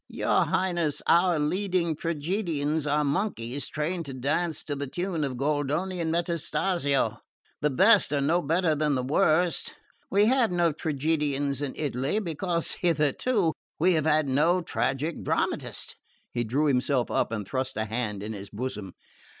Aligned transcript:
"Your 0.07 0.45
Highness, 0.45 1.03
our 1.05 1.37
leading 1.37 1.95
tragedians 1.95 2.87
are 2.87 3.03
monkeys 3.03 3.67
trained 3.69 4.07
to 4.07 4.15
dance 4.15 4.63
to 4.63 4.75
the 4.75 4.87
tune 4.87 5.23
of 5.23 5.37
Goldoni 5.37 5.99
and 6.01 6.11
Metastasio. 6.11 7.19
The 7.61 7.69
best 7.69 8.11
are 8.11 8.19
no 8.19 8.41
better 8.41 8.73
than 8.73 8.95
the 8.95 9.03
worst. 9.03 9.75
We 10.09 10.25
have 10.25 10.51
no 10.51 10.71
tragedians 10.71 11.61
in 11.61 11.73
Italy 11.75 12.17
because 12.17 12.71
hitherto 12.71 13.53
we 13.77 13.93
have 13.93 14.05
had 14.07 14.27
no 14.27 14.63
tragic 14.63 15.23
dramatist." 15.23 15.95
He 16.31 16.43
drew 16.45 16.65
himself 16.65 17.11
up 17.11 17.31
and 17.31 17.47
thrust 17.47 17.77
a 17.77 17.85
hand 17.85 18.23
in 18.23 18.33
his 18.33 18.49
bosom. 18.49 18.95